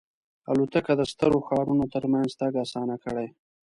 الوتکه 0.51 0.93
د 0.99 1.01
ستر 1.11 1.31
ښارونو 1.47 1.85
ترمنځ 1.93 2.29
تګ 2.39 2.51
آسان 2.63 2.89
کړی. 3.03 3.27